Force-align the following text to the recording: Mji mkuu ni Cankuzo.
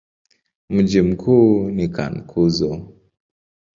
Mji 0.69 1.01
mkuu 1.01 1.69
ni 1.69 1.87
Cankuzo. 1.87 2.87